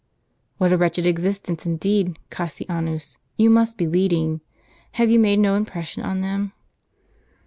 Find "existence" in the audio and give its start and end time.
1.05-1.67